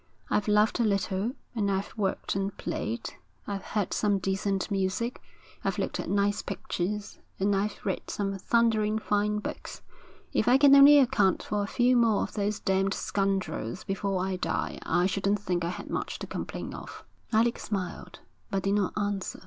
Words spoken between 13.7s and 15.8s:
before I die, I shouldn't think I